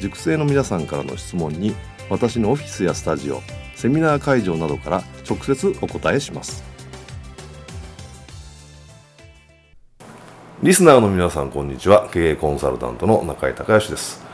[0.00, 1.74] 塾生の皆さんからの質問に
[2.10, 3.40] 私のオフィスやスタジオ
[3.74, 6.62] セミナー会場などから直接お答えします。
[10.62, 12.08] リスナーの皆さんこんにちは。
[12.10, 14.24] 経営コンサルタントの中井隆義です。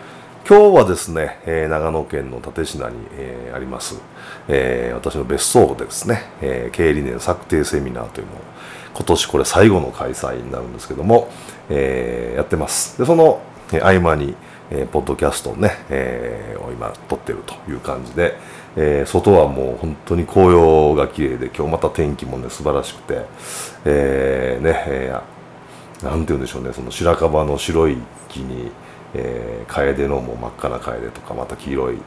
[0.49, 4.01] 今日はですね、えー、長野県の立科に、えー、あります、
[4.49, 8.37] えー、私の別荘でですね、えー、経営理念策定セミナーというのを
[8.95, 11.31] 今年これ最後の開催になるんですけども、
[11.69, 12.99] えー、やってます。
[12.99, 13.41] でその
[13.81, 14.35] 合間に、
[14.71, 18.37] えー、ポッドキャストをね、えー、今撮ってるという感じで、
[18.77, 23.23] えー、外はもう本当に紅葉が綺麗で今日また天気もね素晴らしくて、
[23.85, 28.71] えー、ね、えー、なんて言うんでしょうねその白樺の白い木に、
[29.15, 31.99] えー、楓のもう真っ赤な楓とかまた黄色い、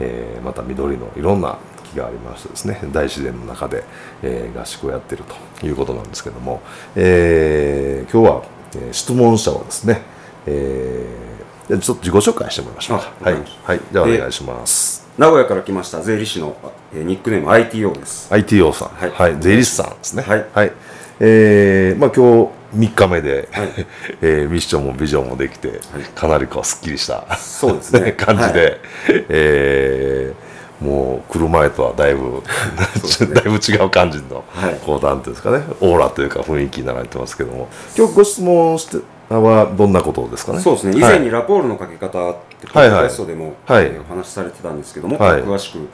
[0.00, 1.58] えー、また緑のいろんな
[1.92, 3.84] 木がありましてですね大自然の中で、
[4.22, 5.24] えー、合宿をやってる
[5.60, 6.62] ということなんですけども、
[6.94, 10.00] えー、今日は、えー、質問者をですね、
[10.46, 11.35] えー、
[11.68, 13.12] ちょっと自己紹介してもらいましょうか。
[13.22, 15.06] はい、はい、じゃあお願いします。
[15.18, 16.56] 名古屋から来ました税理士の、
[16.94, 18.32] えー、ニックネーム ITO です。
[18.32, 18.88] ITO さん。
[18.90, 20.22] はい、はい、税理士さんですね。
[20.22, 20.72] はい、はい、
[21.20, 23.68] えー、まあ今日3日目で、はい、
[24.22, 25.78] えー、ミッションもビジョンもできて、はい、
[26.14, 28.12] かなりこうすっきりしたそうですね。
[28.18, 28.80] 感じで、はい、
[29.28, 32.42] えー、もう来る前とはだいぶ、ね、
[33.34, 37.68] だいぶ違う感じの、はい、こうなんていうんですかねオーラというか雰囲気になられてますけども。
[37.96, 38.98] 今日ご質問して
[39.28, 40.60] はどんなことですかね？
[40.60, 40.96] そうですね。
[40.96, 45.88] 以前にラポールのかけ方ってポッドキャストでも、はい、お話しされてたんですけども、はい、詳しく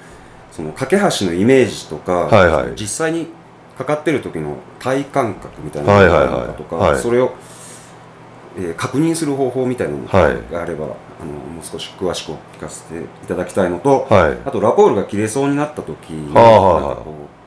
[0.51, 3.29] その架け橋のイメージとか、はいはい、実際に
[3.79, 7.33] かかってる時の体感覚みたいなものがあるとか、はいはいはい、それを、
[8.59, 17.03] えー、確認する方法みたいなのがあれば、はい、あのもう少し詳しく聞かせていただきたいのと、はい、あとラポールが切れそうになった時に、は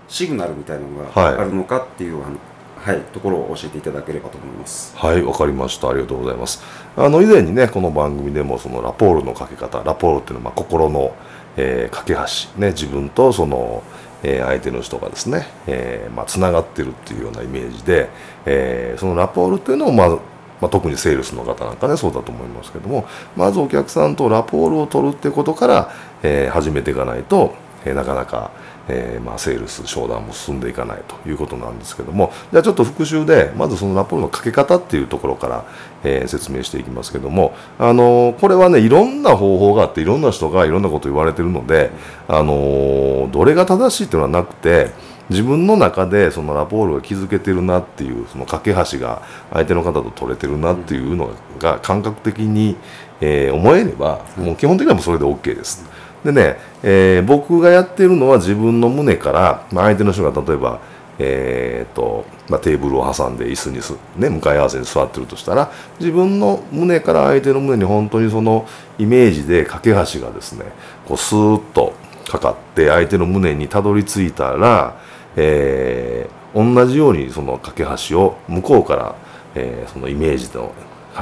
[0.08, 2.38] シグナルみたいなのがあるのかっていう、あの
[2.86, 4.96] はい、ところを教えていただければと思います。
[4.96, 5.90] はい、わかりました。
[5.90, 6.62] ありがとうございます。
[6.96, 11.16] あの以前にね、この番組でもそのラポールのかけ方、ラポールっていうのはまあ心の、
[11.58, 13.82] えー、架け橋ね、自分とその
[14.22, 18.10] え相手の人がですね、えー、まあ、つながってるっていうようなイメージで、
[18.46, 20.20] えー、そのラポールっていうのを、まあ、ま
[20.68, 25.92] あ、特にセールスの方なんかねそうだと思いますけどもまずお客さんとラポールを取るってことから、
[26.24, 28.52] えー、始めていかないと、えなかなか、
[28.88, 35.66] えー、まあ、セールス商談も進んでいかないということなんですけどもじゃあちょっと復習でまずそのラポールのかけ方っていうところから、
[36.04, 41.92] えー、説明していきますけども、あのー、これはねいろんな方法があっていろんな人がいろんなこと言われてるので、
[42.28, 44.92] あのどれが正しいっていうのはなくて
[45.30, 52.78] 自分の中でそのラポールが築けてるなっていうその架け橋が相手の方と取れてるなっていうのが感覚的に、
[53.22, 55.95] え思えればもう基本的にはもうそれで OK です。
[56.26, 60.82] でね、えー、僕がやってるのは自分の胸から、まあ、相手の人が例えば、
[61.20, 70.66] えーとまあ、テーブルを挟んで椅子にす、ね、向かい合わせに座ってるとしたら自分の胸から相手の胸に本当にそのイメージで架け橋がですね
[71.08, 71.94] こうスーッと
[72.28, 75.00] かかって相手の胸にたどり着いたら、
[75.36, 79.16] えー、同じようにその架け橋を向こうから、
[79.54, 80.74] えー、そのイメージの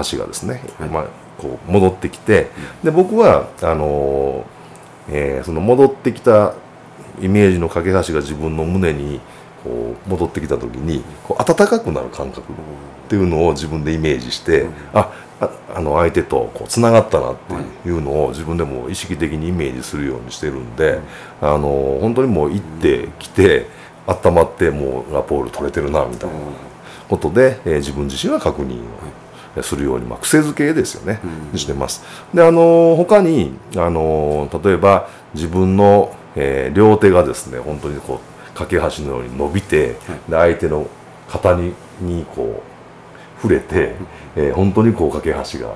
[0.10, 2.52] 橋がですね、はい、まあ、こう戻ってきて
[2.86, 4.53] で僕はあのー
[5.10, 6.54] えー、その戻ってきた
[7.22, 9.20] イメージの架け橋が自分の胸に
[9.64, 12.56] こう戻ってきた時にこう温かくなる感覚っ
[13.08, 15.12] ていうのを自分でイメージして、うん、あ
[15.76, 17.36] あの相手とこうつながったなっ
[17.84, 21.00] ていうのを自分でも意識的にイメージするようにしてるんで、
[21.42, 23.68] うん、あの本当にもう行ってきて
[24.08, 26.36] 温まってもうラポール取れてるなみたいな
[27.10, 29.23] ことで、えー、自分自身は確認を。
[29.62, 31.20] するように、まあ、癖づけですよね、
[31.52, 32.04] うん、してます。
[32.34, 39.98] であの他にあの例えば自分の、えー、両手がですね本当にこう架け橋のように伸びて、はい、で
[40.30, 40.88] 相手の
[41.30, 42.64] 肩ににこ
[43.38, 43.96] う触れて、
[44.36, 45.76] えー、本当にこう架け橋が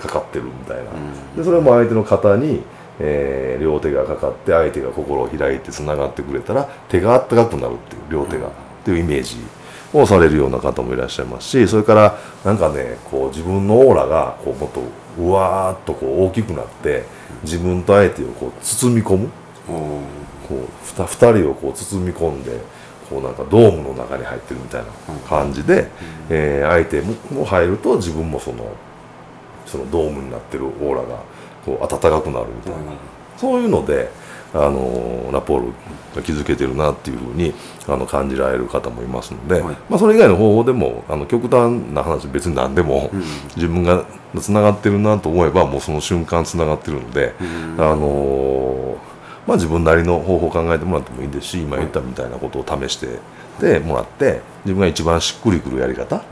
[0.00, 0.90] かかってるみたいな、
[1.36, 2.62] でそれも相手の肩に、
[2.98, 8.50] えー、両手がかかって相手が心を開いてつながってくれたら手があったかくなるっていう両手が、っ
[8.84, 9.36] ていうイメージ
[9.92, 14.82] をされるような方もいらっしゃいますしそれからなんかねこう自分のオーラがこうもっと
[15.18, 17.04] うわーっとこう大きくなって
[17.42, 19.30] 自分と相手をこう包み込む。
[20.48, 22.58] こう 2, 人をこう包み込んで
[23.08, 24.90] こうなんかドームの中に入ってるみたいな
[25.28, 25.88] 感じで、
[26.28, 27.00] えー、相手
[27.34, 28.74] も入ると自分もその
[29.66, 31.22] そのドームになってるオーラが
[31.64, 32.78] こう温かくなるみたいな、
[33.38, 34.10] そういうので
[34.54, 35.72] あのラポール
[36.14, 37.54] が築けてるなっていうふうに
[37.88, 43.20] あの感じられる方もいますので、はい、まあ、それ以外の方法でもあの極端な話別に何でも、うん、
[43.56, 44.04] 自分が
[44.38, 48.98] つながってるなと思えばもうその瞬間つながってるので、うん、あの
[49.46, 53.18] まあ、自分なりの方法を考えてもらってもいいですし今言ったみたいなことを試して
[53.60, 56.22] でもらって自分が一番しっくりくるやり方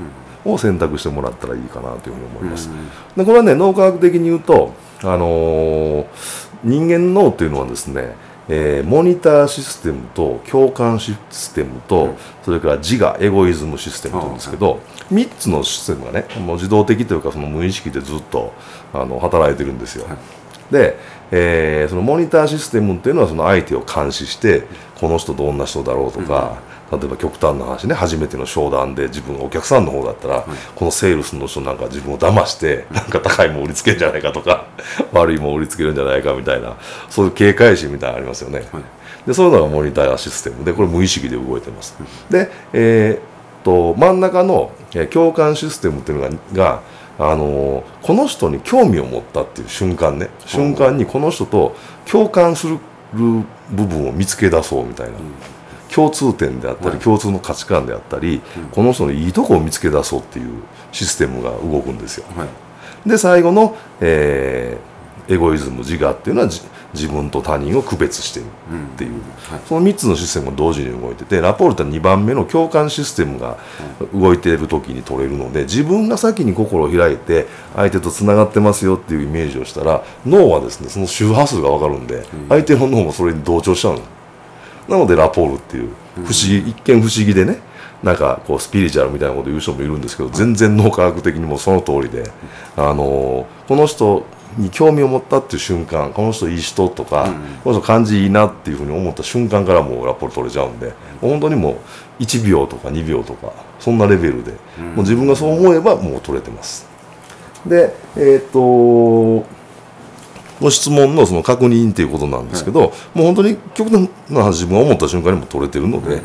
[0.44, 2.70] を選択してもらったらいいかなというふうに思います。
[3.16, 4.72] でこれはね脳科学的に言うと、
[5.02, 6.06] あのー、
[6.62, 8.14] 人間脳というのはですね
[8.52, 14.80] えー、モニターシステムと共感システムと、うん、それから自我エゴイズムシステムというんですけど、
[15.12, 18.52] 3つのシステムがねもう自動的というかその無意識でずっと
[18.92, 20.04] あの働いてるんですよ。
[20.06, 20.96] はい、で、
[21.30, 24.64] えー、そのモニターシステムっていうのはその相手を監視して
[25.00, 26.58] この人どんな人だろうとか、
[26.90, 30.44] 例えば極端な話ね初めての商談で自分お客さんの方だったら、はい、
[30.74, 34.66] このセールスの人なんか自分を騙してなんか高いもん売りつけるんじゃないかとか
[35.12, 36.74] 悪いもん売りつけるんじゃないかみたいな
[37.08, 38.82] そういう警戒心みたいなのありますよね、はい、
[39.26, 41.96] でそういうのがモニターシステムでこれ無意識で動いてます、
[42.30, 43.20] で、えー、っ
[43.62, 44.72] と真ん中の
[45.10, 46.80] 共感システムっていうのがが
[47.20, 50.30] あのこの人に興味を持ったっていう瞬間ね。
[50.46, 51.76] 瞬間にこの人と
[52.10, 52.78] 共感する
[53.12, 55.12] 部分を見つけ出そうみたいな、
[55.94, 60.48] 共通点であったり、はい、共通の価値観であったり、うん、この人のいいとこを見つけ出そうっていう
[60.92, 62.26] システムが動くんですよ。
[62.36, 66.48] はい、で最後の、えー、エゴイズム自我っていうのは
[66.92, 69.20] 自分と他人を区別してるっていう、うん。
[69.20, 73.58] はい、その3つのシステムが同時に動いててラポールって2番目の共感システムが
[74.12, 77.46] 動いている時に取れるので自分が先に心を開いて
[77.76, 84.19] 相手とつながってますよっていうイメージをしたら脳はですねその周波数が分かるんで、相手の脳もそれに同調しちゃうんです。
[84.90, 87.58] なのでラポールっていう不思議、一見不思議でね
[88.02, 92.30] なんかこうスピリチュアルみたいなこと言う人もいるんですけど全然脳科学的にもその通りで、
[92.76, 94.26] あのこの人
[94.56, 97.32] に興味を持ったっていう瞬間この人いい人とか、
[97.62, 101.78] この人感じいいなっていうふうに思った瞬間からもうラポール取れちゃうんで本当にも
[102.18, 106.88] う1秒とか2秒とかそんなレベルで、もう自分がそう思えばもう取れてます。
[107.66, 109.44] でえっ、と
[110.60, 116.22] ご質問のその確認っていうことなんですけど、はい、もう本当に極端な話自分が思った瞬間にも取れてるので。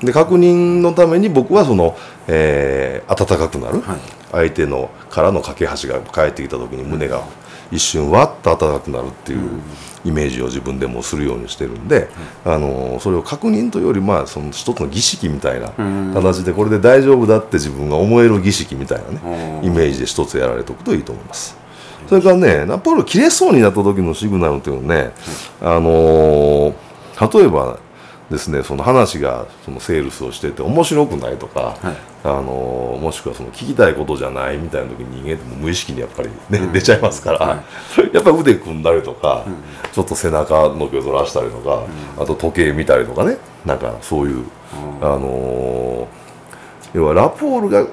[0.00, 1.96] で確認のために僕はその、
[2.28, 3.98] えー、温かくなる、はい、
[4.30, 7.24] 相手のからの架け橋が帰ってきた時に胸が
[7.70, 9.60] 一瞬わっと温かくなるっていう
[10.04, 12.08] イメージを自分でもするようにしてるんで、
[12.44, 15.72] あのそれを確認というよりまあその一つの儀式みたいな
[16.14, 21.65] 形でこれで大丈夫だって自分が思える儀式みたいなねイメージで一つやられておくといいと思います。
[22.08, 25.10] それからねナポール切れそうになった時のシグナルっていうのね、
[25.60, 27.78] あのー、例えば
[28.30, 37.54] ですねその話がそのセールスをしてて面白くないとか、はい、あのもしくはその聞きたいことじゃないみたいな時に人間っても無意識にやっぱりね、うん、出ちゃいますから、は
[38.02, 39.54] い、やっぱり腕組んだりとか、うん、
[39.92, 41.86] ちょっと背中の毛をずらしたりとか、
[42.16, 44.44] うん、あと時計見たりとかねなんかそういう、
[45.00, 47.86] あのー、要はラポールが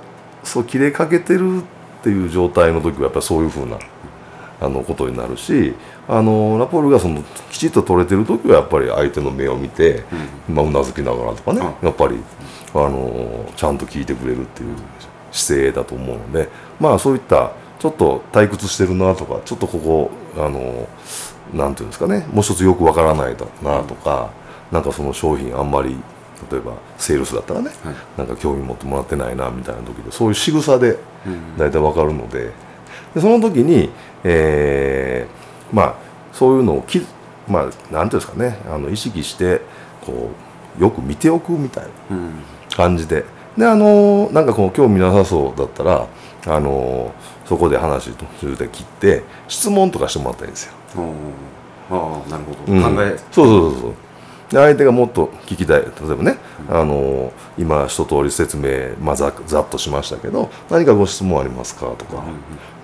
[0.43, 3.77] そう切れかけてるっていう状態の時はやっぱりそういうふうな
[4.63, 5.73] あのことになるし
[6.07, 10.03] あのラポールがそのきちっと取れてる時はやっぱり相手の目を見て、
[10.47, 10.55] うん。
[10.55, 12.17] まあ、うなずきながらとかね、やっぱり
[12.73, 14.75] あのちゃんと聞いてくれるっていう
[15.31, 20.87] 姿勢だと思うのでまあそういったちょっと退屈してるなとかちょっとここあの
[21.53, 24.31] なんていうんですかねもう一つよくわからないだなとか、
[24.71, 25.97] うん、なんかその商品あんまり
[26.51, 30.97] 例えばセールスだったらね、はい、なんか興味持ってもらってないなみたいな時でそういう仕草で
[31.57, 32.51] 大体わかるので
[33.13, 33.89] でその時に
[34.23, 35.95] えー、まあ
[36.31, 37.05] そういうのをき
[37.47, 39.61] まあなんていうんですかねあの意識して
[40.05, 40.31] こ
[40.79, 41.91] うよく見ておくみたいな
[42.75, 43.25] 感じで、う
[43.57, 46.07] ん、であのなんかこう興味なさそうだったら
[46.47, 47.13] あの
[47.45, 50.73] そこで話途中で切って質問とかしてもらったらいいんですよ。
[51.91, 53.17] ああなるほど、うん、考え。
[53.31, 53.91] そうそうそうそう。
[53.91, 53.97] で
[54.59, 55.81] 相手がもっと聞きたい。
[55.81, 56.37] 例えばね、
[56.69, 62.23] うん、あの今一通り説明、まあ、ざざっとしましたけど何かご質問ありますかとか、うん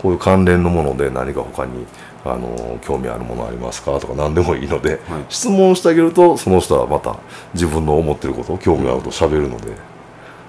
[0.01, 1.85] こういう関連のもので何か他に
[2.23, 7.17] あの興味あるものありますかとか何でもいいので、はい、質問してあげるとその人はまた
[7.53, 9.73] 自分の思ってること興味あると喋るので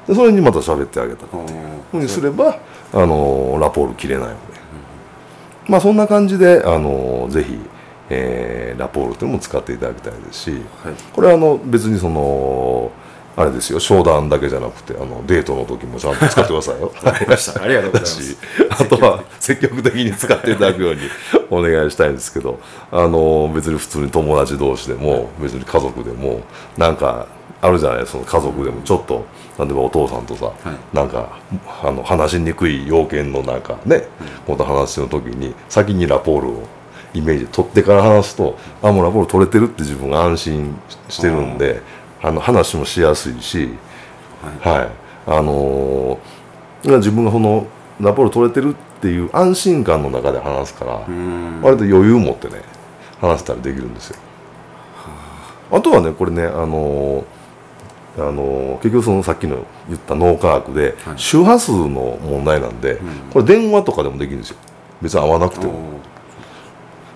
[0.07, 1.81] でそれにまた喋ってあげたっていう。
[1.91, 2.59] ふうにすれば
[2.93, 4.39] あのラポール切れないので、
[5.69, 7.59] まあそんな感じであのぜひ、
[8.11, 10.61] えー、ラポールというのも使っていただきたいですし、はい、
[11.12, 12.90] これはあの別にその
[13.37, 16.93] あれですよ商談だけじゃなくてあのデートの時もちゃんと使ってくださいよ。
[17.05, 17.19] あ
[17.69, 18.37] りがとうございます。
[18.69, 21.00] あとは積極的に使っていただくように
[21.50, 22.59] お願いしたいんですけど
[22.90, 26.40] あの別に普通に友達同士でも別に家族でも
[26.76, 27.26] なんか
[27.62, 29.25] あるじゃないその家族でもちょっと
[29.59, 31.29] 例えばお父さんとさ、はい、なんか
[31.83, 34.09] あの話しにくい要件のなんかね、
[34.49, 36.62] うん、この話の時に先にラポールを
[37.14, 41.83] イメージ取ってから話すとあもうラポール取れてるって自分が安心してるんで
[42.23, 43.71] あの話もしやすいし、
[44.62, 44.88] はい、はい、
[45.26, 47.67] あのー、自分がその
[48.00, 50.93] ラポール取れてるっていう安心感の中で話すから
[51.62, 52.62] 割と余裕持ってね
[53.21, 54.17] 話せたりできるんですよ。
[55.71, 55.81] あ。
[55.81, 57.40] とはねこれねあのー
[58.19, 62.99] あの結局そのさっきの言った脳科学で、周波数の問題なんで、
[63.33, 64.57] これ電話とかでもできるんですよ。
[65.00, 65.73] 別に会わなくても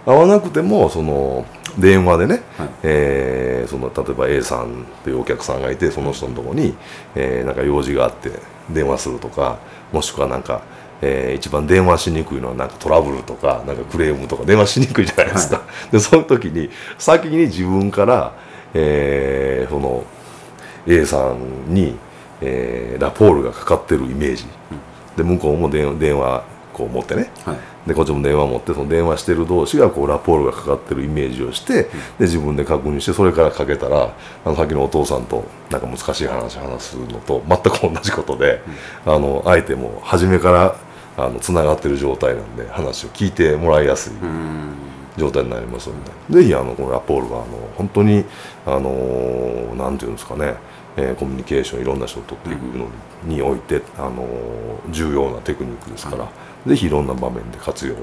[0.06, 1.46] 会わなくてもその
[1.78, 6.74] 電話でね、はい、えー、その例えば A さんというお客さんがいてその人のところに、
[7.14, 8.30] えー、なんか用事があって
[8.70, 9.58] 電話するとか
[9.92, 10.62] もしくはなんか、
[11.02, 18.34] えー、一番電話しにくいのはなんかトラブルとかなんかクレームとか電話しにくいじゃないですか、はい、でその時に先に自分から、
[18.72, 20.04] えー、その
[20.86, 21.96] A さんに、
[22.40, 24.44] えー、ラポールがかかってるイメージ、
[25.16, 25.86] で向こうも電
[26.18, 26.44] 話
[26.74, 31.90] こう持ってね、はい、でこっちも電話持ってその電話してる同士がこうラポールがかかってるイメージをして、で
[32.20, 34.14] 自分で確認してそれからかけたら
[34.44, 38.60] あのさっきのお父さんとなんか難しい話話すのと全く同じことで、
[39.06, 40.76] うん、あの相手も初めから
[41.16, 44.12] あのつながってる状態なんで話を聞いてもらいやすい。
[45.16, 45.94] 状態になりますの
[46.28, 48.24] で、ぜひあのこのラポールはあの本当に
[48.66, 50.56] あのなんていうんですかね、
[50.96, 52.88] えー、コミュニケーションいろんな人を取っていくの
[53.24, 54.26] において、あの
[54.90, 56.28] 重要なテクニックですから、
[56.66, 57.94] ぜひいろんな場面で活用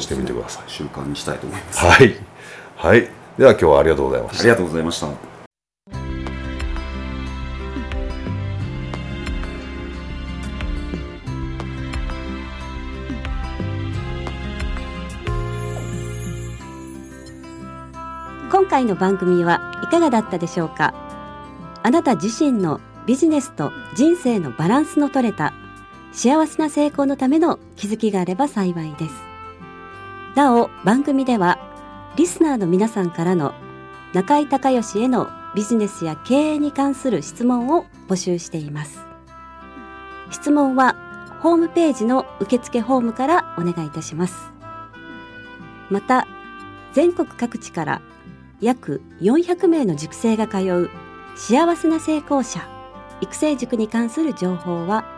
[0.00, 2.16] してみてください、ね、習慣にしたいと思いますはい、
[2.76, 3.08] はい、
[3.38, 4.40] では今日はありがとうございました。
[4.40, 5.08] ありがとうございました。
[18.50, 20.92] 今回の番組はいかがだったでしょうか？
[21.82, 25.54] あなた自身のビジネスと人生のバランスの取れた
[26.18, 29.14] 幸せな成功のための気づきがあれば幸いです。
[30.34, 31.60] なお、番組では、
[32.16, 33.54] リスナーの皆さんからの
[34.14, 38.98] 中井隆義へのビジネスや経営に関する質問を募集しています。
[40.32, 40.96] 質問は、
[41.40, 44.50] ホームページの受付フォームからお願いいたします。
[45.88, 46.26] また、
[46.94, 48.02] 全国各地から
[48.60, 50.90] 約400名の塾生が通う
[51.36, 52.68] 幸せな成功者
[53.20, 55.17] 育成塾に関する情報は